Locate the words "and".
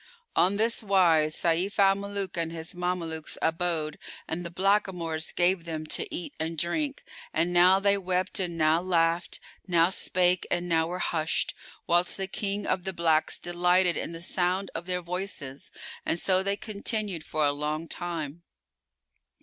2.35-2.51, 4.27-4.43, 6.39-6.57, 7.35-7.53, 8.39-8.57, 10.49-10.67, 16.03-16.17